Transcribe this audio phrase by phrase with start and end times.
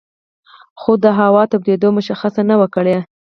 [0.79, 2.97] خو د هوا تودېدو مشخصه نه وه کړې